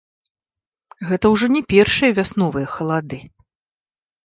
Гэта 1.09 1.25
ўжо 1.33 1.45
не 1.57 1.61
першыя 1.75 2.11
вясновыя 2.21 2.67
халады. 2.75 3.23